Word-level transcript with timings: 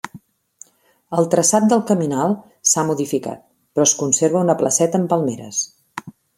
El 1.21 1.29
traçat 1.33 1.67
del 1.73 1.83
caminal 1.91 2.33
s’ha 2.71 2.87
modificat, 2.89 3.45
però 3.75 3.87
es 3.91 3.95
conserva 4.03 4.43
una 4.47 4.57
placeta 4.65 5.03
amb 5.03 5.15
palmeres. 5.15 5.65